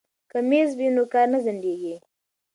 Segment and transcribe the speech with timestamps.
[0.31, 1.95] که میز وي نو کار نه ځنډیږي.